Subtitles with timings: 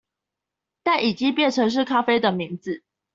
[0.81, 2.81] 但已經變成是咖啡的名字